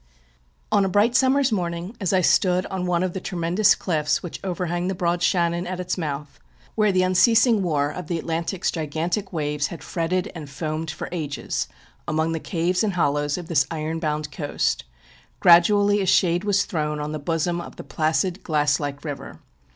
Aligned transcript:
On 0.71 0.83
a 0.83 0.89
bright 0.89 1.15
summer's 1.15 1.51
morning, 1.51 1.95
as 2.01 2.11
I 2.11 2.21
stood 2.21 2.65
on 2.71 2.87
one 2.87 3.03
of 3.03 3.13
the 3.13 3.19
tremendous 3.21 3.75
cliffs 3.75 4.23
which 4.23 4.39
overhang 4.43 4.87
the 4.87 4.95
broad 4.95 5.21
Shannon 5.21 5.67
at 5.67 5.79
its 5.79 5.95
mouthŌĆö 5.95 6.25
where 6.73 6.91
the 6.91 7.03
unceasing 7.03 7.61
war 7.61 7.91
of 7.91 8.07
the 8.07 8.17
Atlantic's 8.17 8.71
gijjantic 8.71 9.31
waves 9.31 9.67
had 9.67 9.83
fretted 9.83 10.31
arid 10.33 10.49
foamed 10.49 10.89
for 10.89 11.07
ages, 11.11 11.67
among 12.07 12.31
the 12.31 12.39
caves 12.39 12.83
and 12.83 12.93
hollows 12.93 13.37
of 13.37 13.47
this 13.47 13.67
iron 13.69 13.99
bound 13.99 14.31
coast 14.31 14.85
ŌĆö 15.35 15.39
gradually 15.39 16.01
a 16.01 16.07
shade 16.07 16.45
was 16.45 16.65
thrown 16.65 16.99
on 16.99 17.11
the 17.11 17.19
bosom 17.19 17.61
of 17.61 17.75
the 17.75 17.83
placid 17.83 18.41
glass 18.41 18.79
like 18.79 19.05
river. 19.05 19.39